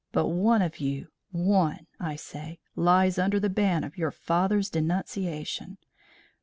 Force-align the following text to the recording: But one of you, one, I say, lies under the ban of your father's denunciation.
But 0.11 0.29
one 0.29 0.63
of 0.63 0.79
you, 0.79 1.09
one, 1.29 1.85
I 1.99 2.15
say, 2.15 2.59
lies 2.75 3.19
under 3.19 3.39
the 3.39 3.51
ban 3.51 3.83
of 3.83 3.99
your 3.99 4.09
father's 4.09 4.71
denunciation. 4.71 5.77